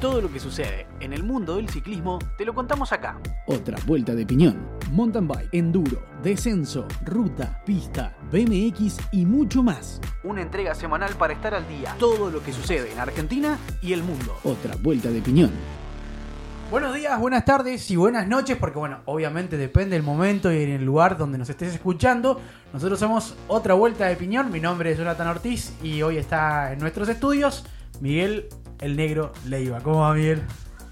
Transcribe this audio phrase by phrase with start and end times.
[0.00, 3.20] Todo lo que sucede en el mundo del ciclismo te lo contamos acá.
[3.46, 4.56] Otra vuelta de piñón.
[4.90, 10.00] Mountain bike, enduro, descenso, ruta, pista, BMX y mucho más.
[10.24, 11.94] Una entrega semanal para estar al día.
[12.00, 14.36] Todo lo que sucede en Argentina y el mundo.
[14.42, 15.52] Otra vuelta de piñón.
[16.72, 20.70] Buenos días, buenas tardes y buenas noches, porque bueno, obviamente depende del momento y en
[20.70, 22.40] el lugar donde nos estés escuchando.
[22.72, 26.78] Nosotros somos Otra Vuelta de Piñón, mi nombre es Jonathan Ortiz y hoy está en
[26.78, 27.66] nuestros estudios
[28.00, 28.48] Miguel
[28.80, 29.80] el Negro Leiva.
[29.82, 30.40] ¿Cómo va Miguel?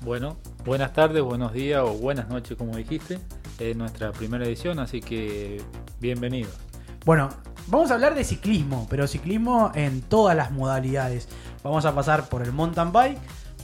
[0.02, 0.36] Bueno,
[0.66, 3.18] buenas tardes, buenos días o buenas noches, como dijiste.
[3.58, 5.62] Es nuestra primera edición, así que
[5.98, 6.58] bienvenidos.
[7.06, 7.30] Bueno,
[7.68, 11.26] vamos a hablar de ciclismo, pero ciclismo en todas las modalidades.
[11.62, 13.18] Vamos a pasar por el mountain bike,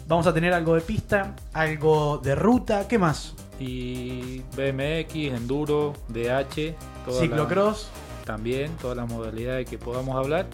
[0.07, 3.35] vamos a tener algo de pista, algo de ruta, ¿qué más?
[3.59, 6.75] Y BMX, enduro, DH,
[7.05, 7.91] toda ciclocross.
[8.21, 10.47] la- también, todas las modalidades que podamos hablar.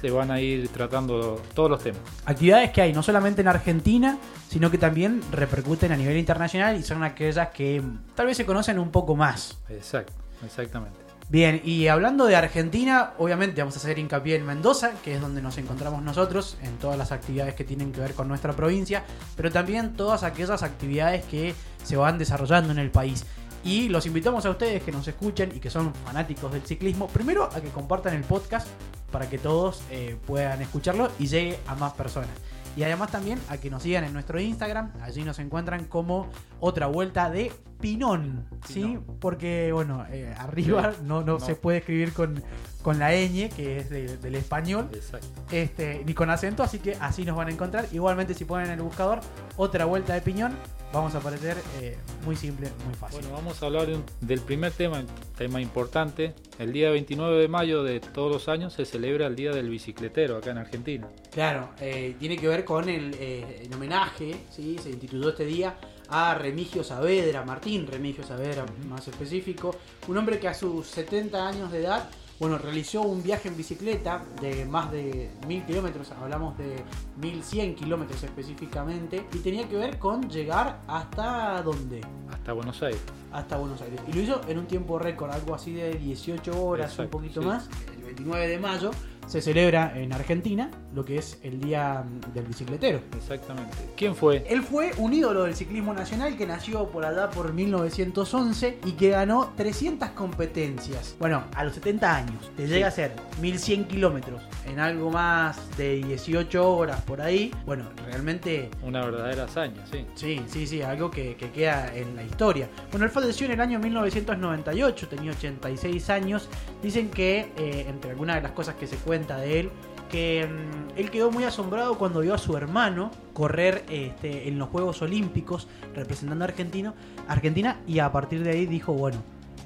[0.00, 2.00] Se van a ir tratando todos los temas.
[2.26, 6.82] Actividades que hay no solamente en Argentina, sino que también repercuten a nivel internacional y
[6.82, 7.82] son aquellas que
[8.14, 9.58] tal vez se conocen un poco más.
[9.70, 10.12] Exacto,
[10.44, 10.98] exactamente.
[11.28, 15.42] Bien, y hablando de Argentina, obviamente vamos a hacer hincapié en Mendoza, que es donde
[15.42, 19.02] nos encontramos nosotros, en todas las actividades que tienen que ver con nuestra provincia,
[19.34, 23.24] pero también todas aquellas actividades que se van desarrollando en el país.
[23.64, 27.50] Y los invitamos a ustedes que nos escuchen y que son fanáticos del ciclismo, primero
[27.52, 28.68] a que compartan el podcast
[29.16, 32.28] para que todos eh, puedan escucharlo y llegue a más personas.
[32.76, 36.28] Y además también a que nos sigan en nuestro Instagram, allí nos encuentran como
[36.60, 37.50] otra vuelta de
[37.80, 38.82] Pinón, ¿sí?
[38.82, 39.04] Pinón.
[39.18, 41.40] Porque, bueno, eh, arriba no, no, No.
[41.40, 42.42] se puede escribir con,
[42.82, 45.26] con la ñ, que es de- del español, Exacto.
[45.50, 47.86] este, ni con acento, así que así nos van a encontrar.
[47.92, 49.20] Igualmente, si ponen en el buscador
[49.56, 50.52] otra vuelta de Piñón,
[50.92, 53.20] vamos a aparecer eh, muy simple, muy fácil.
[53.20, 53.88] Bueno, vamos a hablar
[54.20, 55.04] del primer tema,
[55.36, 56.34] tema importante.
[56.58, 60.36] El día 29 de mayo de todos los años se celebra el Día del Bicicletero
[60.36, 61.08] acá en Argentina.
[61.30, 64.78] Claro, eh, tiene que ver con el, eh, el homenaje, ¿sí?
[64.82, 65.76] se instituyó este día
[66.08, 69.74] a Remigio Saavedra, Martín Remigio Saavedra más específico,
[70.08, 74.24] un hombre que a sus 70 años de edad, bueno, realizó un viaje en bicicleta
[74.40, 76.82] de más de 1000 kilómetros, hablamos de
[77.20, 82.00] 1100 kilómetros específicamente, y tenía que ver con llegar hasta dónde?
[82.30, 83.00] Hasta Buenos Aires.
[83.32, 84.00] hasta Buenos Aires.
[84.08, 87.46] Y lo hizo en un tiempo récord, algo así de 18 horas, un poquito sí.
[87.46, 87.68] más.
[87.96, 88.90] El 29 de mayo
[89.26, 93.00] se celebra en Argentina lo que es el Día mm, del Bicicletero.
[93.16, 93.76] Exactamente.
[93.96, 94.44] ¿Quién fue?
[94.48, 99.10] Él fue un ídolo del ciclismo nacional que nació por allá por 1911 y que
[99.10, 101.14] ganó 300 competencias.
[101.18, 103.12] Bueno, a los 70 años, te llega a ser
[103.42, 107.52] 1100 kilómetros en algo más de 18 horas por ahí.
[107.66, 110.06] Bueno, realmente Una verdadera hazaña, sí.
[110.14, 112.70] Sí, sí, sí, algo que, que queda en la historia.
[112.90, 116.48] Bueno, él falleció en el año 1998, tenía 86 años.
[116.82, 119.70] Dicen que, eh, entre algunas de las cosas que se cuenta de él,
[120.10, 124.68] que mm, él quedó muy asombrado cuando vio a su hermano correr este, en los
[124.68, 126.94] Juegos Olímpicos representando a Argentino,
[127.28, 129.18] Argentina y a partir de ahí dijo, bueno,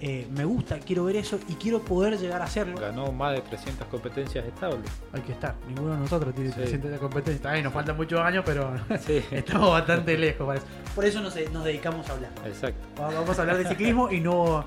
[0.03, 2.81] eh, me gusta, quiero ver eso y quiero poder llegar a hacerlo.
[2.81, 4.91] Ganó más de 300 competencias estables.
[5.12, 6.56] Hay que estar, ninguno de nosotros tiene Sí.
[6.56, 7.50] 300 de competencia.
[7.50, 8.73] Ay, nos faltan muchos años, pero
[9.06, 10.47] Sí, estamos bastante lejos.
[10.47, 10.65] parece.
[10.95, 12.31] Por eso nos, nos dedicamos a hablar.
[12.47, 12.81] exacto.
[12.99, 14.65] Va- Vamos a hablar de ciclismo y no.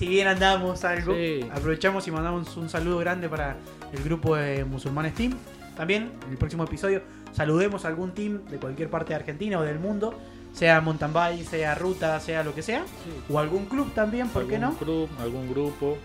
[0.00, 1.46] Si bien andamos algo, Sí.
[1.52, 3.56] aprovechamos y mandamos un saludo grande para
[3.92, 5.34] el grupo de Musulmanes Team.
[5.76, 7.02] También en el próximo episodio
[7.32, 10.18] saludemos a algún team de cualquier parte de Argentina o del mundo,
[10.54, 12.82] sea mountain bike, sea ruta, sea lo que sea,
[13.28, 14.72] o algún club también, ¿por qué no?
[14.78, 15.98] club, algún grupo.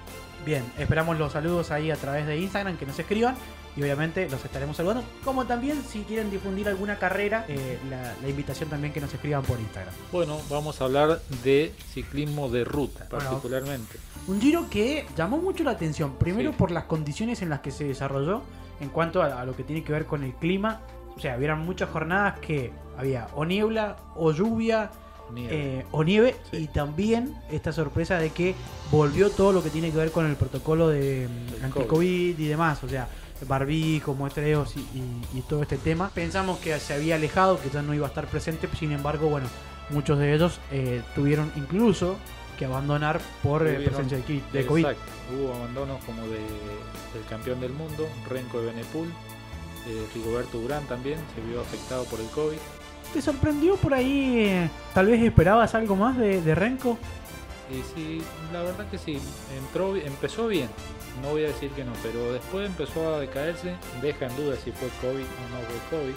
[0.46, 3.36] Bien, esperamos los saludos ahí a través de Instagram, que nos escriban
[3.76, 5.04] y obviamente los estaremos saludando.
[5.24, 9.44] Como también si quieren difundir alguna carrera, eh, la, la invitación también que nos escriban
[9.44, 9.94] por Instagram.
[10.12, 13.26] Bueno, vamos a hablar de ciclismo de ruta, Bueno.
[13.30, 13.98] particularmente.
[14.28, 16.56] Un giro que llamó mucho la atención, primero Sí.
[16.58, 18.42] por las condiciones en las que se desarrolló
[18.80, 20.82] en cuanto a, a lo que tiene que ver con el clima.
[21.16, 24.90] O sea, hubieran muchas jornadas que había o niebla o lluvia
[25.34, 25.80] Nieve.
[25.80, 26.58] eh, o nieve Sí.
[26.58, 28.54] y también esta sorpresa de que
[28.92, 31.28] volvió todo lo que tiene que ver con el protocolo de
[31.62, 33.08] mm, anti-COVID y demás, o sea,
[33.48, 36.10] barbijo, muestreos y, y- y todo este tema.
[36.14, 39.48] Pensamos que se había alejado, que ya no iba a estar presente, sin embargo, bueno,
[39.90, 42.16] muchos de ellos eh, tuvieron incluso
[42.58, 44.86] que abandonar por eh, Tuvieron- presencia de, de COVID.
[44.86, 45.12] Exacto.
[45.36, 46.38] Hubo abandonos como de,
[47.14, 49.08] del campeón del mundo, Renko de Benepul,
[49.88, 52.58] eh, Rigoberto Urán también se vio afectado por el COVID.
[53.14, 54.40] ¿Te sorprendió por ahí?
[54.40, 56.98] eh, Tal vez esperabas algo más de, de Renko.
[57.70, 58.22] Y sí,
[58.54, 59.20] la verdad que sí,
[59.58, 60.70] entró, empezó bien,
[61.22, 64.72] no voy a decir que no, pero después empezó a decaerse, deja en duda si
[64.72, 65.60] fue COVID o no
[65.90, 66.14] fue COVID.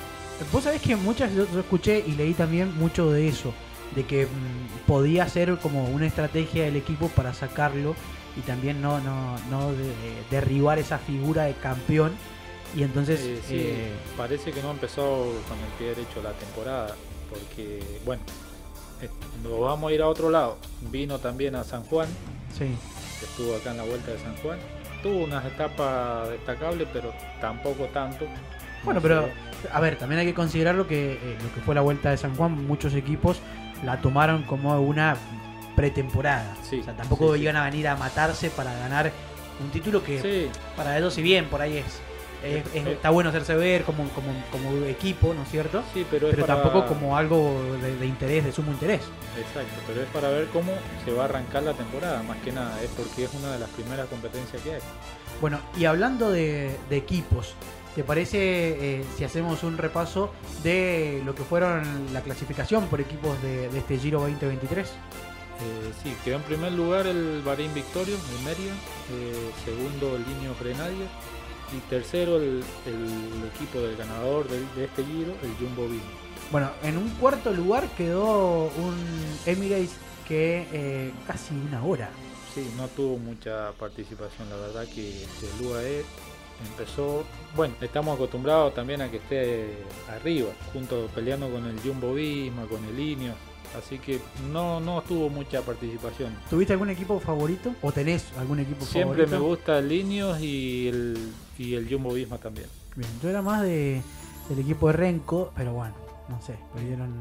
[0.53, 3.53] Vos sabés que muchas yo, yo escuché y leí también mucho de eso,
[3.95, 7.95] de que mm, podía ser como una estrategia del equipo para sacarlo
[8.37, 9.93] y también no, no, no de-
[10.31, 12.12] derribar esa figura de campeón.
[12.77, 15.03] Y entonces, Eh, sí, eh, parece que no empezó
[15.49, 16.95] con el pie derecho la temporada,
[17.31, 18.23] porque, bueno,
[19.00, 19.09] eh,
[19.43, 20.59] nos vamos a ir a otro lado.
[20.91, 22.06] Vino también a San Juan,
[22.56, 22.67] sí.
[23.19, 24.59] que estuvo acá en la vuelta de San Juan.
[25.03, 28.27] Tuvo unas etapas destacables, pero tampoco tanto.
[28.85, 29.29] Bueno, No pero
[29.73, 32.17] a ver, también hay que considerar lo que, eh, lo que fue la vuelta de
[32.17, 32.67] San Juan.
[32.67, 33.41] Muchos equipos
[33.85, 35.17] la tomaron como una
[35.77, 36.55] pretemporada.
[36.62, 37.43] Sí, o sea, tampoco sí, sí.
[37.45, 39.12] iban a venir a matarse para ganar
[39.61, 42.00] un título que para ellos, si bien por ahí es,
[42.44, 45.82] es- es- Eh, está bueno hacerse ver como, como, como equipo, ¿no es cierto?
[45.94, 49.02] sí, pero es Pero para- tampoco como algo de, de interés, de sumo interés.
[49.37, 50.73] Exacto, pero es para ver cómo
[51.05, 53.70] se va a arrancar la temporada, más que nada, es porque es una de las
[53.70, 54.81] primeras competencias que hay.
[55.40, 57.55] Bueno, y hablando de, de equipos,
[57.94, 58.38] ¿te parece
[59.00, 60.32] eh, si hacemos un repaso
[60.62, 64.87] de lo que fueron la clasificación por equipos de, de este Giro 2023?
[64.88, 64.93] Eh,
[66.02, 68.49] sí, quedó en primer lugar el Bahrein Victorio, el
[69.11, 71.08] eh, segundo el Linio Grenadier
[71.73, 76.11] y tercero el, el equipo del ganador de, este giro, el Jumbo Visma.
[76.50, 78.97] Bueno, en un cuarto lugar quedó un
[79.44, 82.11] Emirates que eh, casi una hora.
[82.55, 86.05] Sí, no tuvo mucha participación, la verdad que el UAE
[86.67, 87.25] empezó,
[87.57, 89.77] bueno, estamos acostumbrados también a que esté
[90.11, 93.33] arriba, junto peleando con el Jumbo Visma, con el Linio,
[93.79, 94.21] así que
[94.53, 96.35] no, no tuvo mucha participación.
[96.51, 97.75] ¿Tuviste algún equipo favorito?
[97.83, 99.43] ¿O tenés algún equipo Siempre favorito?
[99.43, 102.67] me gusta el Linio y el, y el Jumbo Visma también.
[102.97, 104.03] Bien, yo era más de,
[104.49, 105.95] del equipo de Renko, pero bueno,
[106.29, 107.13] no sé, hubieron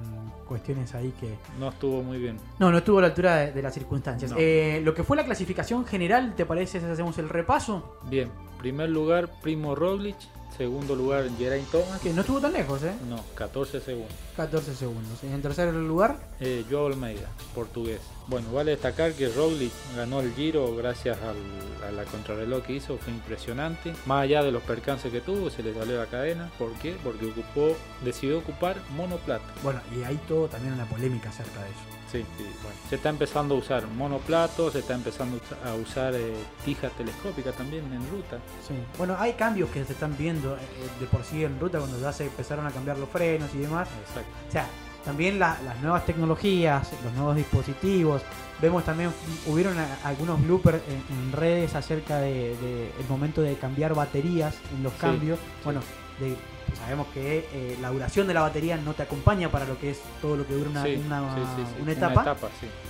[0.47, 1.35] cuestiones ahí que...
[1.59, 2.37] No estuvo muy bien.
[2.59, 4.31] No, no estuvo a la altura de, de las circunstancias.
[4.31, 4.37] No.
[4.39, 7.99] Eh, lo que fue la clasificación general, ¿te parece si hacemos el repaso?
[8.09, 10.17] Bien, primer lugar Primo Roglic,
[10.57, 12.93] segundo lugar Geraint Thomas, Que no estuvo tan lejos, ¿eh?
[13.07, 14.11] no, 14 segundos.
[14.35, 15.23] 14 segundos.
[15.23, 17.99] En tercer lugar, Eh, Joao Almeida, portugués.
[18.27, 22.97] Bueno, vale destacar que Roglic ganó el Giro gracias al- a la contrarreloj que hizo,
[22.97, 23.93] fue impresionante.
[24.05, 26.49] Más allá de los percances que tuvo, se le salió la cadena.
[26.59, 26.95] ¿Por qué?
[27.03, 29.45] Porque ocupó, decidió ocupar monoplata.
[29.63, 31.96] bueno, y ahí todo también una polémica acerca de eso.
[32.11, 32.77] Sí, sí, bueno.
[32.89, 36.33] Se está empezando a usar monoplato, se está empezando a usa- a usar eh,
[36.63, 38.37] tijas telescópicas también en ruta.
[38.65, 38.73] Sí.
[38.97, 40.59] Bueno, hay cambios que se están viendo eh,
[40.99, 43.89] de por sí en ruta cuando ya se empezaron a cambiar los frenos y demás.
[44.07, 44.29] Exacto.
[44.47, 44.67] O sea,
[45.03, 48.21] también la- las nuevas tecnologías, los nuevos dispositivos.
[48.61, 49.11] Vemos también,
[49.45, 54.55] hubieron a- algunos bloopers en, en redes acerca de, de el momento de cambiar baterías
[54.75, 55.39] en los Sí, cambios.
[55.39, 55.45] sí.
[55.65, 55.81] Bueno,
[56.19, 56.35] de-
[56.79, 59.99] sabemos que eh, la duración de la batería no te acompaña para lo que es
[60.21, 61.81] todo lo que dura una, Sí, una- sí, sí, sí.
[61.81, 62.35] una etapa.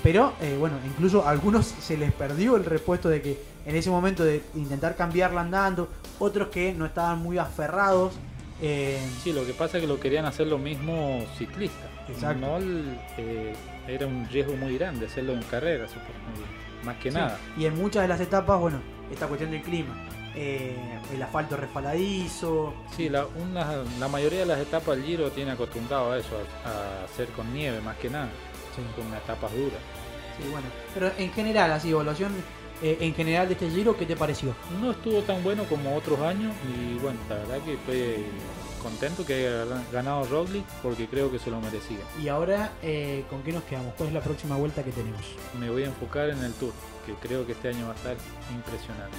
[0.03, 3.89] Pero eh, bueno, incluso a algunos se les perdió el repuesto de que en ese
[3.89, 5.89] momento de intentar cambiarla andando,
[6.19, 8.13] otros que no estaban muy aferrados.
[8.61, 11.87] eh, Sí, lo que pasa es que lo querían hacer lo mismo ciclistas.
[12.09, 12.39] Exacto.
[12.39, 12.57] No
[13.87, 16.13] era un riesgo muy grande hacerlo en carrera, supongo,
[16.83, 17.37] más que nada.
[17.57, 18.79] Y en muchas de las etapas, bueno,
[19.11, 19.95] esta cuestión del clima,
[20.35, 20.75] eh,
[21.13, 26.11] el asfalto resbaladizo, Sí, la, una- la mayoría de las etapas del Giro tiene acostumbrado
[26.11, 26.29] a eso,
[26.65, 28.29] a, a hacer con nieve más que nada,
[28.95, 29.79] con etapas duras.
[30.37, 30.67] sí, bueno.
[30.93, 32.31] Pero en general, así, evaluación
[32.83, 34.53] eh, en general de este giro, ¿qué te pareció?
[34.79, 38.25] No estuvo tan bueno como otros años y bueno, la verdad que estoy
[38.83, 41.97] contento que haya ganado Roglic porque creo que se lo merecía.
[42.21, 43.95] Y ahora, eh, ¿con qué nos quedamos?
[43.95, 45.21] ¿Cuál es la próxima vuelta que tenemos?
[45.59, 46.71] Me voy a enfocar en el Tour,
[47.07, 48.15] que creo que este año va a estar
[48.53, 49.17] impresionante.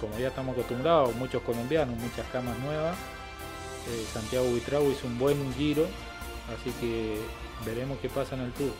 [0.00, 2.96] Como ya estamos acostumbrados, muchos colombianos, muchas camas nuevas.
[3.88, 5.86] eh, Santiago Buitrago hizo un buen giro,
[6.52, 7.20] así que
[7.64, 8.72] veremos qué pasa en el Tour.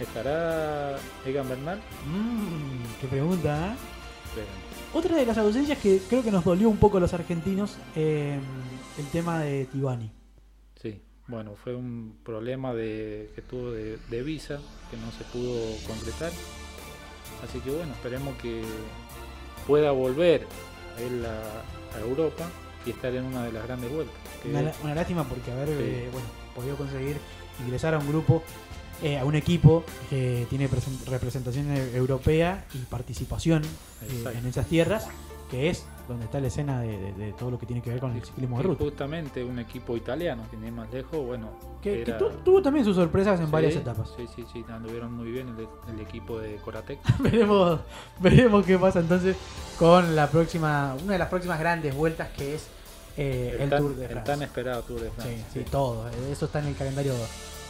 [0.00, 1.80] ¿Estará Egan Bernal?
[2.06, 3.76] Mmm, qué pregunta, ¿eh?
[4.92, 8.38] Otra de las ausencias que creo que nos dolió un poco a los argentinos, eh,
[8.98, 10.10] el tema de Tibani.
[10.80, 14.58] Sí, bueno, fue un problema de, que tuvo de, de visa
[14.90, 16.32] que no se pudo concretar.
[17.44, 18.62] Así que bueno, esperemos que
[19.66, 20.46] pueda volver
[20.96, 22.48] a, él a, a Europa
[22.84, 24.14] y estar en una de las grandes vueltas.
[24.44, 25.74] Una, una lástima porque haber Sí.
[25.78, 27.16] eh, bueno, podido conseguir
[27.64, 28.42] ingresar a un grupo,
[29.02, 34.66] eh, a un equipo que tiene presen- representación e- europea y participación eh, en esas
[34.66, 35.08] tierras,
[35.50, 37.98] que es donde está la escena de, de- de todo lo que tiene que ver
[38.00, 38.84] con el ciclismo de ruta.
[38.84, 41.50] justamente un equipo italiano, que ni más lejos, bueno,
[41.82, 44.12] Que, que era- tu- tuvo también sus sorpresas en Sí, varias etapas.
[44.16, 46.98] Sí, sí, sí, anduvieron muy bien el, el equipo de Coratec.
[47.20, 47.80] veremos,
[48.20, 49.36] veremos qué pasa entonces
[49.78, 52.68] con la próxima, una de las próximas grandes vueltas que es
[53.18, 54.34] eh, el, tan, Tour de el Francia.
[54.34, 55.44] tan esperado Tour de Sí, Francia.
[55.52, 56.08] sí, todo.
[56.30, 57.14] Eso está en el calendario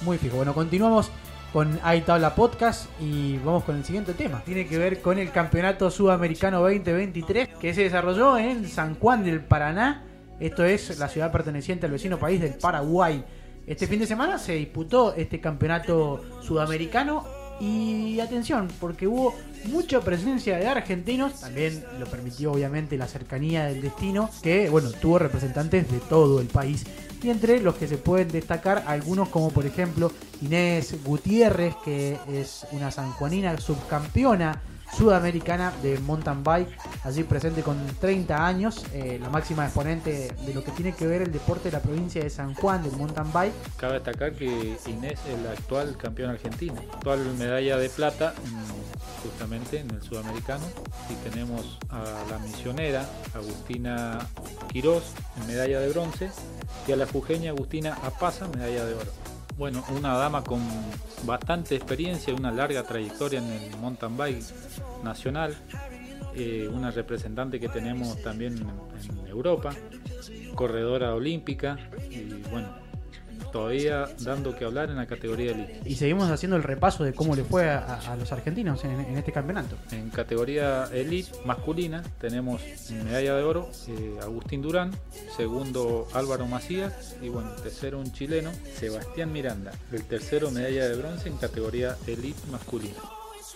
[0.02, 0.36] muy fijo.
[0.36, 1.10] Bueno, continuamos
[1.56, 2.04] con Ahí
[2.36, 4.42] Podcast y vamos con el siguiente tema.
[4.44, 9.40] Tiene que ver con el Campeonato Sudamericano 2023 que se desarrolló en San Juan del
[9.40, 10.04] Paraná.
[10.38, 13.24] Esto es la ciudad perteneciente al vecino país del Paraguay.
[13.66, 17.24] Este fin de semana se disputó este campeonato sudamericano
[17.58, 19.34] Y atención, porque hubo
[19.64, 25.18] mucha presencia de argentinos, también lo permitió obviamente la cercanía del destino, que bueno, tuvo
[25.18, 26.84] representantes de todo el país.
[27.22, 32.66] Y entre los que se pueden destacar algunos como por ejemplo Inés Gutiérrez, que es
[32.72, 34.60] una sanjuanina subcampeona
[34.92, 36.68] sudamericana de mountain bike,
[37.04, 41.22] allí presente con 30 años, eh, la máxima exponente de lo que tiene que ver
[41.22, 43.52] el deporte de la provincia de San Juan del mountain bike.
[43.76, 48.34] Cabe destacar que Inés es la actual campeona argentina, actual medalla de plata
[49.22, 50.64] justamente en el sudamericano
[51.10, 54.18] y tenemos a la misionera Agustina
[54.68, 55.02] Quirós
[55.46, 56.30] medalla de bronce
[56.86, 59.25] y a la jujeña Agustina Apaza medalla de oro.
[59.56, 60.60] Bueno, una dama con
[61.24, 64.44] bastante experiencia, una larga trayectoria en el mountain bike
[65.02, 65.56] nacional,
[66.34, 69.74] eh, una representante que tenemos también en Europa,
[70.54, 71.78] corredora olímpica
[72.10, 72.85] y bueno,
[73.56, 75.80] todavía dando que hablar en la categoría elite.
[75.86, 79.16] Y seguimos haciendo el repaso de cómo le fue a, a los argentinos en, en,
[79.16, 79.76] este campeonato.
[79.92, 82.60] En categoría elite masculina tenemos
[82.90, 84.90] medalla de oro eh, Agustín Durán,
[85.34, 91.30] segundo Álvaro Macías y bueno, tercero un chileno Sebastián Miranda, el tercero medalla de bronce
[91.30, 93.00] en categoría elite masculina.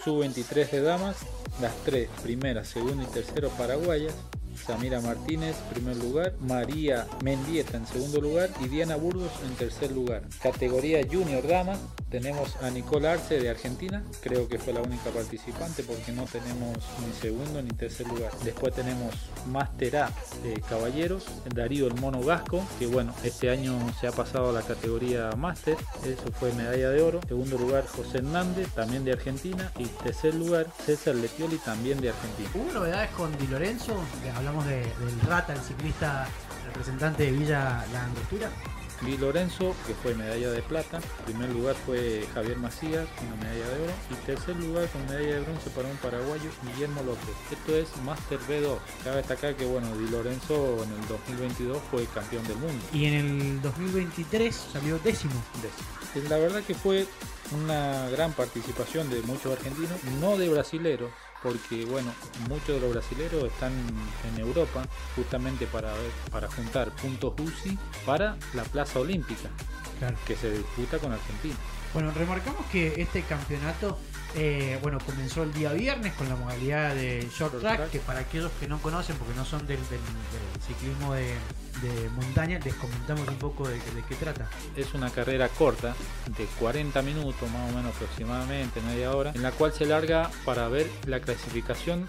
[0.03, 1.17] Sub-23 de damas,
[1.61, 4.15] las tres primeras, segundo y tercero paraguayas,
[4.57, 10.23] Samira Martínez, primer lugar, María Mendieta en segundo lugar y Diana Burgos en tercer lugar.
[10.43, 11.77] Categoría Junior Dama,
[12.11, 16.77] tenemos a Nicole Arce de Argentina, creo que fue la única participante porque no tenemos
[17.07, 18.33] ni segundo ni tercer lugar.
[18.45, 19.15] Después tenemos
[19.47, 24.51] Master A de Caballeros, Darío el Mono Gasco, que bueno, este año se ha pasado
[24.51, 27.21] a la categoría Master, eso fue medalla de oro.
[27.29, 29.73] Segundo lugar José Hernández, también de Argentina.
[29.79, 32.51] Y tercer lugar César Letioli, también de Argentina.
[32.55, 33.95] ¿Hubo novedades con Di Lorenzo?
[34.41, 36.27] Hablamos de, del Rata, el ciclista
[36.65, 38.49] representante de Villa La Angostura.
[39.03, 40.99] Di Lorenzo, que fue medalla de plata.
[41.27, 43.93] Primer lugar fue Javier Macías, una medalla de oro.
[44.11, 47.35] Y tercer lugar con medalla de bronce para un paraguayo, Guillermo López.
[47.53, 48.79] Esto es Master B2.
[49.05, 52.83] Cabe destacar que bueno, Di Lorenzo en el 2022 fue campeón del mundo.
[52.95, 55.35] Y en el 2023 salió décimo.
[55.61, 56.31] décimo.
[56.31, 57.07] La verdad que fue
[57.53, 61.11] una gran participación de muchos argentinos, no de brasileros,
[61.43, 62.13] porque bueno,
[62.49, 63.73] muchos de los brasileros están
[64.29, 64.85] en Europa
[65.17, 65.93] justamente para,
[66.31, 69.49] para juntar puntos UCI para la Plaza Olímpica,
[69.99, 70.17] claro.
[70.27, 71.57] que se disputa con Argentina.
[71.95, 73.99] Bueno, remarcamos que este campeonato
[74.37, 78.21] eh, bueno, comenzó el día viernes con la modalidad de short, track, track, que para
[78.21, 81.35] aquellos que no conocen, porque no son del, del, del ciclismo de,
[81.83, 84.49] de, montaña, les comentamos un poco de, de, qué trata.
[84.77, 85.95] Es una carrera corta,
[86.37, 90.69] de 40 minutos más o menos aproximadamente, media hora, en la cual se larga para
[90.69, 92.07] ver la clasificación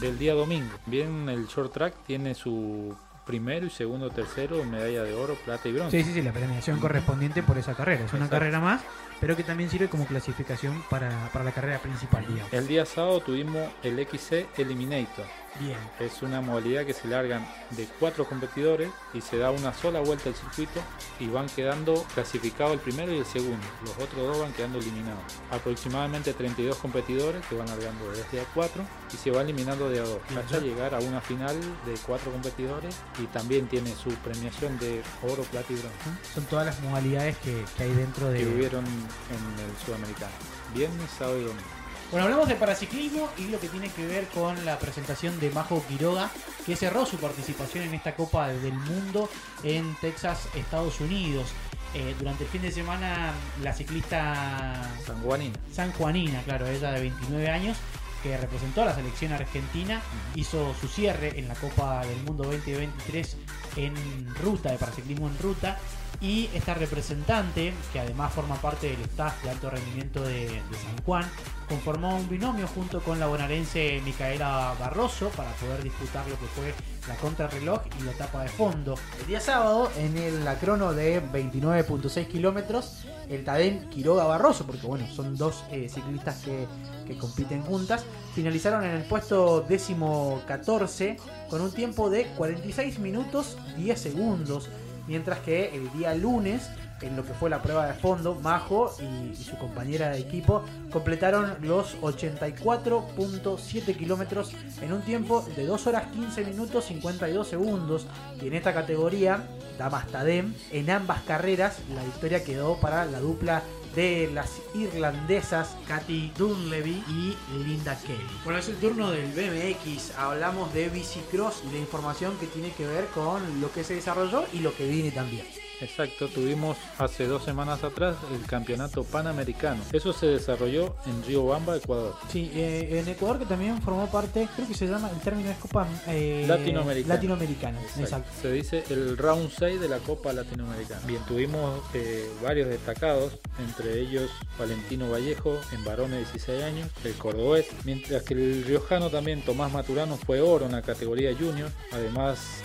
[0.00, 0.72] del día domingo.
[0.86, 2.96] Bien, el short track tiene su
[3.26, 5.98] primero y segundo, tercero, medalla de oro, plata y bronce.
[5.98, 8.04] Sí, sí, sí, la premiación correspondiente por esa carrera.
[8.04, 8.36] Es una Exacto.
[8.36, 8.82] carrera más,
[9.20, 12.26] pero que también sirve como clasificación para, para la carrera principal.
[12.26, 12.52] Digamos.
[12.52, 15.26] El día sábado tuvimos el XC Eliminator.
[15.60, 15.78] Bien.
[16.00, 20.28] Es una modalidad que se largan de cuatro competidores y se da una sola vuelta
[20.28, 20.80] al circuito
[21.18, 23.66] y van quedando clasificados el primero y el segundo.
[23.82, 25.22] Los otros dos van quedando eliminados.
[25.50, 30.02] Aproximadamente 32 competidores que van largando desde a 4 y se va eliminando de a
[30.02, 35.02] 2 hasta llegar a una final de cuatro competidores y también tiene su premiación de
[35.22, 36.32] oro, plata y bronce.
[36.34, 38.40] Son todas las modalidades que, que hay dentro de...
[38.40, 38.84] Que hubieron
[39.30, 40.32] en el sudamericano.
[40.74, 41.76] Viernes, sábado y domingo.
[42.10, 45.82] Bueno, hablamos de paraciclismo y lo que tiene que ver con la presentación de Majo
[45.88, 46.30] Quiroga,
[46.64, 49.28] que cerró su participación en esta Copa del Mundo
[49.64, 51.48] en Texas, Estados Unidos.
[51.94, 53.32] Eh, durante el fin de semana,
[53.62, 55.54] la ciclista San Juanina.
[55.72, 57.76] San Juanina, claro, ella de 29 años,
[58.22, 60.02] que representó a la selección argentina,
[60.34, 63.36] hizo su cierre en la Copa del Mundo 2023
[63.76, 65.78] en ruta, de paraciclismo en ruta,
[66.20, 70.96] y esta representante, que además forma parte del staff de alto rendimiento de, de, San
[71.04, 71.24] Juan,
[71.68, 76.74] conformó un binomio junto con la bonaerense Micaela Barroso para poder disputar lo que fue
[77.08, 78.94] la contrarreloj y la etapa de fondo.
[79.20, 84.86] El día sábado, en el, la crono de 29.6 kilómetros, el Tadén Quiroga Barroso, porque
[84.86, 86.66] bueno, son dos eh, ciclistas que,
[87.06, 91.16] que, compiten juntas, finalizaron en el puesto décimo 14
[91.48, 94.68] con un tiempo de 46 minutos 10 segundos
[95.06, 96.68] mientras que el día lunes,
[97.02, 101.56] en lo que fue la prueba de fondo, Majo y, su compañera de equipo completaron
[101.60, 108.06] los 84.7 kilómetros en un tiempo de 2 horas 15 minutos 52 segundos.
[108.40, 109.46] Y en esta categoría,
[109.78, 113.62] Damas Tadem, en ambas carreras, la victoria quedó para la dupla
[113.94, 118.26] de las irlandesas Katy Dunlevy y Linda Kelly.
[118.44, 120.16] Bueno, es el turno del BMX.
[120.18, 124.44] Hablamos de bicicross y de información que tiene que ver con lo que se desarrolló
[124.52, 125.46] y lo que viene también.
[125.80, 129.82] Exacto, tuvimos hace dos semanas atrás el campeonato panamericano.
[129.92, 132.14] Eso se desarrolló en Riobamba, Ecuador.
[132.30, 135.58] Sí, eh, en Ecuador que también formó parte, creo que se llama, el término es
[135.58, 137.14] Copa eh, Latinoamericana.
[137.14, 138.00] Latinoamericana, Exacto.
[138.02, 138.30] exacto.
[138.40, 141.00] Se dice el round 6 de la Copa Latinoamericana.
[141.06, 147.14] Bien, tuvimos eh, varios destacados, entre ellos Valentino Vallejo en varones de 16 años, el
[147.14, 151.70] cordobés, mientras que el riojano también Tomás Maturano fue oro en la categoría junior.
[151.92, 152.62] Además,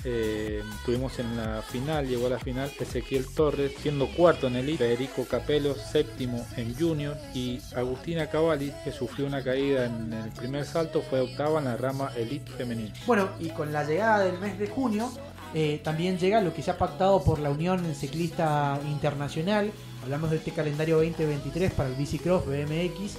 [0.86, 5.25] tuvimos en la final, llegó a la final Ezequiel Torres siendo cuarto en elite, Federico
[5.25, 11.01] Capello séptimo en junior y Agustina Cavalli, que sufrió una caída en el primer salto,
[11.01, 12.93] fue octava en la rama elite femenina.
[13.08, 15.12] Bueno, y con la llegada del mes de junio,
[15.53, 19.72] eh, también llega lo que se ha pactado por la Unión Ciclista Internacional.
[20.03, 23.17] Hablamos de este calendario 2023 para el Bicicross BMX,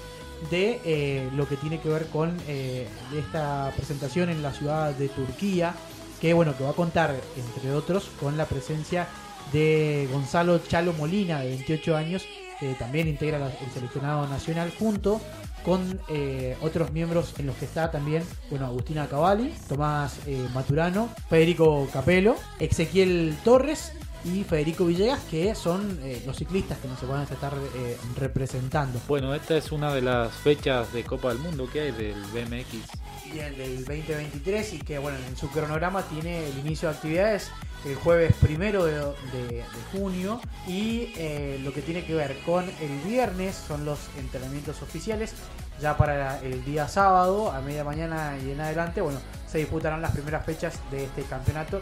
[0.50, 2.86] de eh, lo que tiene que ver con eh,
[3.16, 5.74] esta presentación en la ciudad de Turquía,
[6.20, 9.08] que bueno, que va a contar, entre otros, con la presencia
[9.52, 12.24] de Gonzalo Chalo Molina, de 28 años,
[12.60, 15.20] que también integra el seleccionado nacional junto
[15.64, 21.08] con eh, otros miembros en los que está también, bueno, Agustina Cavalli, Tomás eh, Maturano,
[21.28, 23.92] Federico Capello, Ezequiel Torres
[24.24, 29.00] y Federico Villegas, que son eh, los ciclistas que nos van a estar eh, representando.
[29.08, 33.32] Bueno, esta es una de las fechas de Copa del Mundo que hay del BMX.
[33.32, 37.50] Bien, del 2023 y que bueno, en su cronograma tiene el inicio de actividades
[37.84, 42.64] el jueves primero de, de- de junio y eh, lo que tiene que ver con
[42.80, 45.34] el viernes son los entrenamientos oficiales.
[45.80, 49.18] Ya para el día sábado, a media mañana y en adelante, bueno,
[49.50, 51.80] se disputarán las primeras fechas de este campeonato.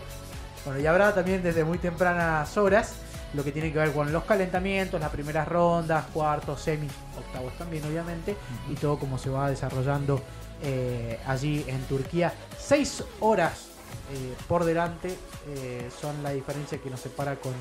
[0.65, 2.95] Bueno, y habrá también desde muy tempranas horas
[3.35, 7.85] lo que tiene que ver con los calentamientos, las primeras rondas, cuartos, semis, octavos también,
[7.85, 8.37] obviamente,
[8.71, 10.21] y todo como se va desarrollando
[10.63, 12.33] eh, allí en Turquía.
[12.59, 13.69] Seis horas
[14.13, 15.17] eh, por delante
[15.49, 17.53] eh, son la diferencia que nos separa con,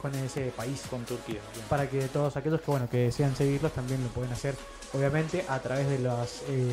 [0.00, 0.82] con ese país.
[0.90, 1.40] con Turquía.
[1.54, 1.66] bien.
[1.68, 4.54] Para que todos aquellos que bueno que desean seguirlos también lo pueden hacer,
[4.92, 6.70] obviamente, a través de las eh,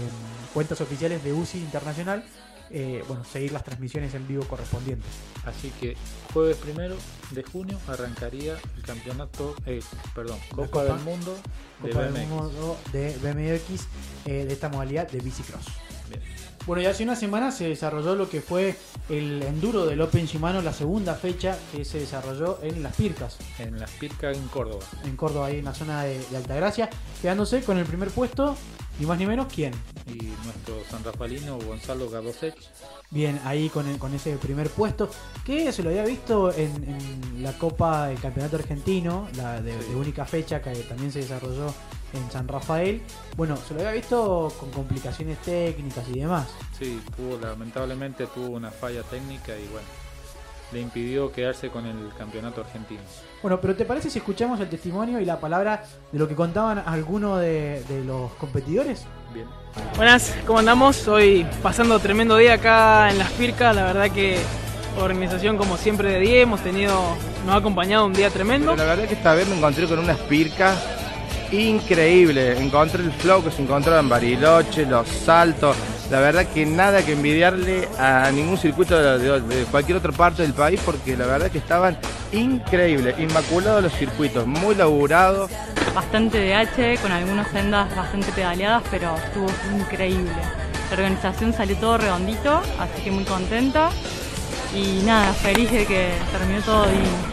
[0.54, 2.24] cuentas oficiales de UCI Internacional.
[3.08, 5.08] bueno, seguir las transmisiones en vivo correspondientes.
[5.46, 5.96] Así que
[6.34, 6.96] jueves primero
[7.32, 9.56] de junio arrancaría el campeonato,
[10.16, 11.38] perdón, Copa, Copa- del Mundo
[11.84, 12.30] de Copa del BMX.
[12.30, 13.88] Mundo de BMX
[14.26, 15.66] de esta modalidad de bicicross.
[16.66, 18.76] Bueno, y hace una semana se desarrolló lo que fue
[19.10, 23.78] el enduro del Open Shimano, la segunda fecha que se desarrolló en Las Pircas, En
[23.80, 24.84] las Pircas en Córdoba.
[25.04, 26.90] en Córdoba, ahí en la zona de, de Altagracia,
[27.22, 28.56] quedándose con el primer puesto,
[28.98, 29.74] ni más ni menos, ¿quién?
[30.08, 30.14] Y
[30.46, 32.56] nuestro San Rafaelino Gonzalo Gadosech.
[33.10, 35.10] Bien, ahí con, el- con ese primer puesto,
[35.46, 39.96] que se lo había visto en, en la Copa del Campeonato Argentino, la de, de
[39.98, 41.74] única fecha que también se desarrolló
[42.14, 43.02] en San Rafael.
[43.36, 46.48] Bueno, se lo había visto con complicaciones técnicas y demás.
[46.78, 49.88] Sí, tuvo, lamentablemente tuvo una falla técnica y bueno,
[50.72, 53.02] le impidió quedarse con el campeonato argentino.
[53.42, 56.84] Bueno, pero ¿te parece si escuchamos el testimonio y la palabra de lo que contaban
[56.86, 59.06] algunos de, de los competidores?
[59.34, 59.48] Bien.
[59.96, 61.08] Buenas, ¿cómo andamos?
[61.08, 64.38] Hoy pasando tremendo día acá en Las Pircas, la verdad que
[65.00, 66.94] organización como siempre de 10, hemos tenido,
[67.46, 68.72] nos ha acompañado un día tremendo.
[68.72, 70.78] Pero la verdad que esta vez me encontré con unas pircas
[71.54, 72.60] increíbles.
[72.60, 75.76] Encontré el flow que se encontraba en Bariloche, los saltos.
[76.10, 80.80] La verdad que nada que envidiarle a ningún circuito de, cualquier otra parte del país
[80.86, 81.98] porque la verdad que estaban
[82.32, 85.50] increíbles, inmaculados los circuitos, muy laburados.
[85.96, 89.48] bastante de H, con algunas sendas bastante pedaleadas, pero estuvo
[89.80, 90.32] increíble.
[90.90, 93.90] La organización salió todo redondito, así que muy contenta.
[94.76, 97.33] Y nada, feliz de que terminó todo divino.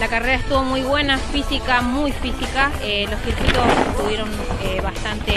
[0.00, 2.72] La carrera estuvo muy buena, física, muy física.
[2.82, 4.28] Eh, los circuitos estuvieron
[4.64, 5.32] eh, bastante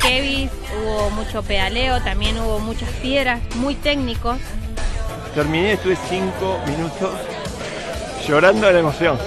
[0.00, 0.48] heavy,
[0.82, 4.38] hubo mucho pedaleo, también hubo muchas piedras, muy técnicos.
[5.34, 7.10] Terminé, estuve cinco minutos
[8.26, 9.18] llorando de la emoción.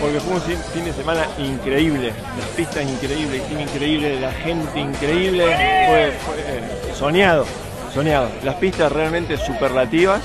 [0.00, 2.12] Porque fue un fin- de semana increíble.
[2.38, 5.44] Las pistas increíbles, el team increíble, la gente increíble.
[5.44, 7.44] Fue, fue, eh, soñado,
[7.92, 8.28] soñado.
[8.44, 10.20] Las pistas realmente superlativas.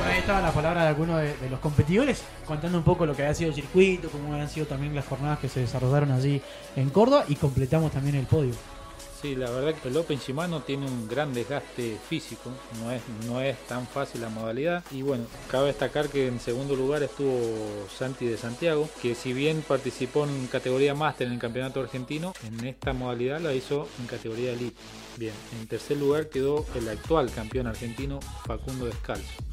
[0.00, 3.14] Bueno, ahí estaban las palabras de algunos de, de los competidores, contando un poco lo
[3.14, 6.40] que había sido el circuito, cómo habían sido también las jornadas que se desarrollaron allí
[6.74, 8.54] en Córdoba y completamos también el podio.
[9.20, 12.50] Sí, la verdad que el Open Shimano tiene un gran desgaste físico,
[12.82, 14.82] no es, no es tan fácil la modalidad.
[14.90, 17.38] Y bueno, cabe destacar que en segundo lugar estuvo
[17.94, 22.66] Santi de Santiago, que si bien participó en categoría máster en el campeonato argentino, en
[22.66, 24.80] esta modalidad la hizo en categoría elite.
[25.18, 29.49] Bien, en tercer lugar quedó el actual campeón argentino Facundo Descalzo.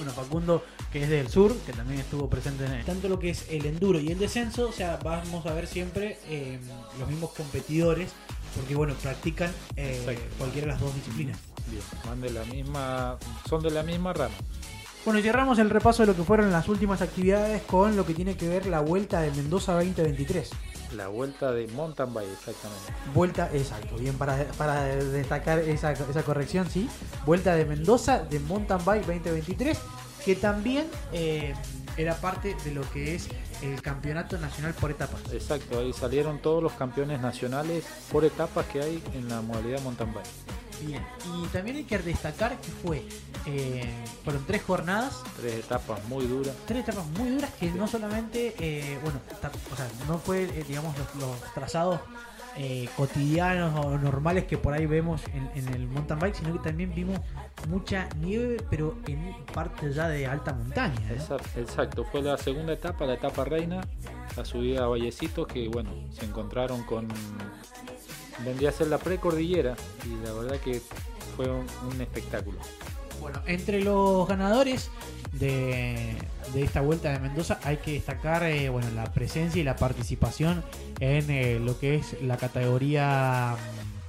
[0.00, 3.44] Bueno, Facundo, que es del sur, que también estuvo presente en tanto lo que es
[3.50, 6.58] el enduro y el descenso, o sea, vamos a ver siempre eh,
[6.98, 8.08] los mismos competidores,
[8.56, 11.38] porque bueno, practican eh, cualquiera de las dos disciplinas.
[11.70, 14.34] Bien, van de la misma, son de la misma rama.
[15.04, 18.14] Bueno, y cerramos el repaso de lo que fueron las últimas actividades con lo que
[18.14, 20.48] tiene que ver la vuelta de Mendoza 2023.
[20.94, 22.92] La vuelta de mountain bike, exactamente.
[23.14, 26.88] Vuelta, exacto, bien para, para destacar esa, esa corrección, sí.
[27.24, 29.78] Vuelta de Mendoza de Mountain Bike 2023,
[30.24, 31.54] que también eh,
[31.96, 33.28] era parte de lo que es
[33.62, 35.20] el campeonato nacional por etapas.
[35.32, 40.12] Exacto, ahí salieron todos los campeones nacionales por etapas que hay en la modalidad mountain
[40.12, 40.26] bike.
[40.82, 41.04] Bien,
[41.36, 43.02] y también hay que destacar que fue,
[43.46, 43.88] eh,
[44.24, 46.54] fueron tres jornadas, Tres etapas muy duras.
[46.66, 49.20] tres etapas muy duras que no solamente, eh, bueno,
[49.72, 52.00] o sea, no fue, eh, digamos, los, los trazados
[52.96, 56.92] cotidianos o normales que por ahí vemos en, en el mountain bike, sino que también
[56.94, 57.18] vimos
[57.68, 61.10] mucha nieve, pero en parte ya de alta montaña.
[61.10, 63.80] Exacto, exacto, fue la segunda etapa, la etapa reina,
[64.36, 67.08] la subida a Vallecitos, que bueno, se encontraron con.
[68.44, 70.80] Vendría a ser la precordillera, y la verdad que
[71.36, 72.58] fue un, espectáculo.
[73.20, 74.90] Bueno, entre los ganadores
[75.32, 76.16] de,
[76.54, 80.62] de esta vuelta de Mendoza hay que destacar eh, bueno, la presencia y la participación
[81.00, 83.56] en eh, lo que es la categoría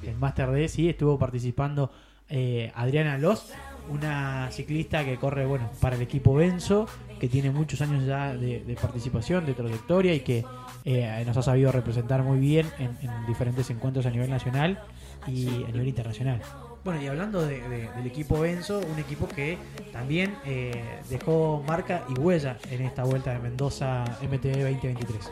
[0.02, 0.68] mm, del Master D.
[0.68, 1.92] Sí, estuvo participando
[2.30, 3.52] eh, Adriana Los,
[3.90, 6.88] una ciclista que corre bueno para el equipo Benzo,
[7.22, 10.44] que tiene muchos años ya de, de participación, de trayectoria y que
[10.86, 14.80] eh, nos ha sabido representar muy bien en, en diferentes encuentros a nivel nacional
[15.28, 16.42] y a nivel internacional.
[16.84, 19.60] Bueno, y hablando de- de- del equipo Benzo, un equipo que
[19.94, 25.32] también eh, dejó marca y huella en esta vuelta de Mendoza MTB 2023.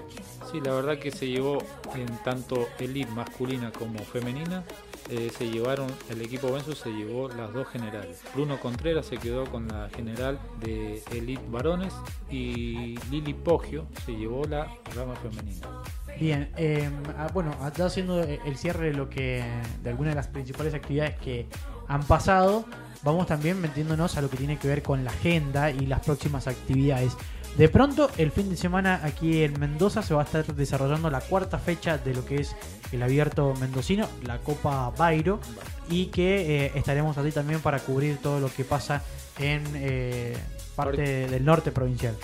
[0.51, 1.57] Sí, la verdad que se llevó
[1.95, 4.63] en tanto elite masculina como femenina,
[5.09, 8.21] eh, se llevaron, el equipo Benzo se llevó las dos generales.
[8.33, 11.93] Bruno Contreras se quedó con la general de elite varones
[12.29, 15.67] y Lili Poggio se llevó la rama femenina.
[16.19, 19.43] Bien, eh, ah, bueno, ya haciendo el cierre de lo que
[19.81, 21.47] de algunas de las principales actividades que
[21.87, 22.65] han pasado,
[23.01, 26.47] vamos también metiéndonos a lo que tiene que ver con la agenda y las próximas
[26.47, 27.15] actividades.
[27.57, 31.19] De pronto, el fin de semana aquí en Mendoza se va a estar desarrollando la
[31.19, 32.55] cuarta fecha de lo que es
[32.91, 35.39] el abierto mendocino, la Copa Bairo,
[35.89, 39.03] y que eh, estaremos allí también para cubrir todo lo que pasa
[39.37, 40.37] en eh,
[40.75, 42.15] parte del norte provincial.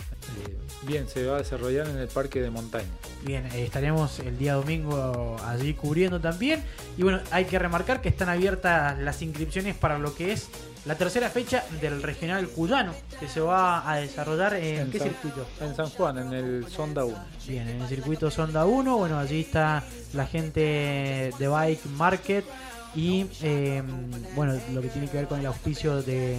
[0.86, 2.88] Bien, se va a desarrollar en el parque de montaña.
[3.24, 6.64] Bien, eh, estaremos el día domingo allí cubriendo también.
[6.98, 10.48] Y bueno, hay que remarcar que están abiertas las inscripciones para lo que es
[10.86, 15.08] la tercera fecha del regional cuyano, que se va a desarrollar en, En qué San-
[15.10, 15.48] circuito.
[15.60, 17.18] En San Juan, en el Sonda 1.
[17.48, 22.46] Bien, en el circuito Sonda 1, bueno, allí está la gente de Bike Market
[22.96, 23.84] y eh,
[24.36, 26.38] bueno, lo que tiene que ver con el auspicio de-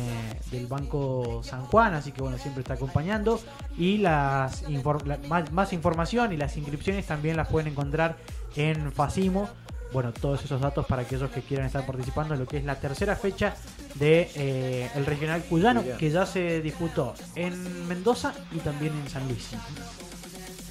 [0.50, 3.40] del Banco San Juan, así que bueno, siempre está acompañando.
[3.76, 8.16] Y las infor- la- más, más información y las inscripciones también las pueden encontrar
[8.56, 9.48] en Facimo.
[9.92, 12.74] Bueno, todos esos datos para aquellos que quieran estar participando en lo que es la
[12.74, 13.54] tercera fecha
[13.94, 15.98] de eh, el regional cuyano, Cuyano.
[15.98, 19.50] que ya se disputó en Mendoza y también en San Luis.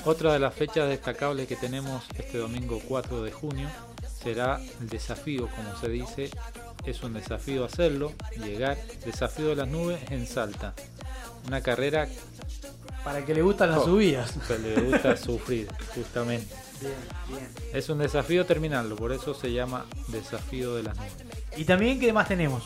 [0.04, 3.68] Otra de las fechas destacables que tenemos este domingo 4 de junio
[4.26, 6.32] será el desafío, como se dice.
[6.84, 8.12] Es un desafío hacerlo,
[8.44, 10.74] llegar, desafío de las nubes en Salta.
[11.48, 12.08] Una carrera
[13.04, 13.86] Para el que le gustan las Oh.
[13.86, 14.34] subidas.
[14.48, 16.48] que le gusta sufrir, justamente.
[16.82, 16.94] Bien,
[17.30, 17.48] bien.
[17.72, 21.14] Es un desafío terminarlo, por eso se llama desafío de las nubes.
[21.56, 22.64] Y también, ¿qué más tenemos?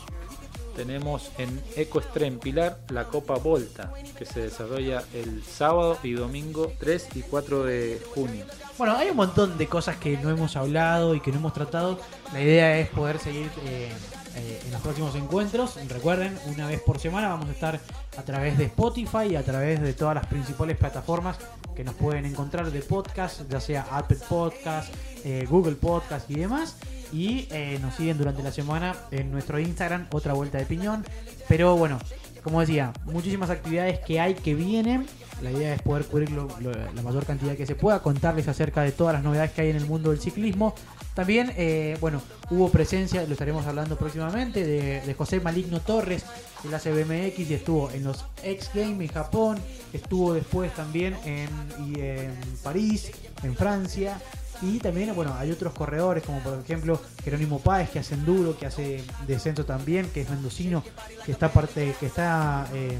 [0.76, 2.00] Tenemos en Eco
[2.40, 8.00] Pilar la Copa Volta, que se desarrolla el sábado y domingo 3 y 4 de
[8.14, 8.44] junio.
[8.78, 11.98] Bueno, hay un montón de cosas que no hemos hablado y que no hemos tratado.
[12.32, 13.90] La idea es poder seguir eh,
[14.36, 15.76] eh, en los próximos encuentros.
[15.88, 17.80] Recuerden, una vez por semana vamos a estar
[18.16, 21.36] a través de Spotify y a través de todas las principales plataformas
[21.74, 26.76] que nos pueden encontrar de podcast, ya sea Apple Podcast, eh, Google Podcast y demás.
[27.12, 31.04] Y eh, nos siguen durante la semana en nuestro Instagram, otra vuelta de piñón.
[31.48, 31.98] Pero bueno,
[32.42, 35.06] como decía, muchísimas actividades que hay que vienen.
[35.42, 39.14] La idea es poder cubrir la mayor cantidad que se pueda, contarles acerca de todas
[39.14, 40.74] las novedades que hay en el mundo del ciclismo.
[41.14, 46.24] También, eh, bueno, hubo presencia, lo estaremos hablando próximamente, de, de José Maligno Torres,
[46.64, 49.58] el ACBMX, y estuvo en los X Games en Japón,
[49.92, 51.48] estuvo después también en,
[51.86, 53.10] y en París,
[53.42, 54.20] en Francia.
[54.62, 58.66] Y también, bueno, hay otros corredores, como por ejemplo Jerónimo Páez, que hace enduro, que
[58.66, 60.84] hace descenso también, que es mendocino,
[61.24, 62.98] que está parte, que está eh,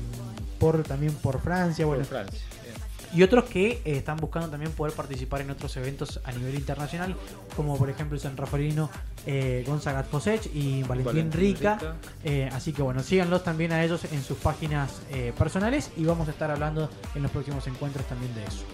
[0.58, 2.40] por también por Francia, bueno, Por Francia.
[2.62, 2.74] bien.
[3.12, 7.14] y otros que eh, están buscando también poder participar en otros eventos a nivel internacional,
[7.56, 8.88] como por ejemplo el San Rafaelino
[9.26, 11.74] eh, Gonzaga Fosech y Valentín, Valentín Rica.
[11.74, 11.94] Rica.
[12.24, 15.00] Eh, así que bueno, síganlos también a ellos en sus páginas
[15.36, 18.64] personales y vamos a estar hablando en los próximos encuentros también de eso.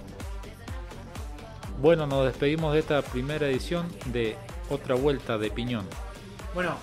[1.80, 4.36] Bueno, nos despedimos de esta primera edición de
[4.70, 5.84] Otra Vuelta de Piñón.
[6.54, 6.74] Bueno,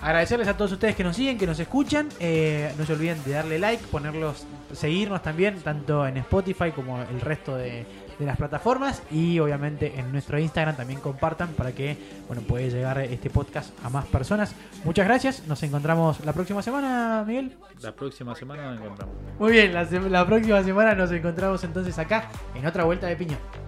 [0.00, 2.08] agradecerles a todos ustedes que nos siguen, que nos escuchan.
[2.20, 7.20] Eh, no se olviden de darle like, ponerlos, seguirnos también, tanto en Spotify como el
[7.20, 7.84] resto de,
[8.16, 9.02] de las plataformas.
[9.10, 11.96] Y obviamente en nuestro Instagram también compartan para que
[12.28, 14.54] bueno pueda llegar este podcast a más personas.
[14.84, 15.48] Muchas gracias.
[15.48, 17.56] Nos encontramos la próxima semana, Miguel.
[17.82, 19.16] La próxima semana nos encontramos.
[19.38, 23.67] Muy bien, la próxima semana nos encontramos entonces acá en otra vuelta de piñón.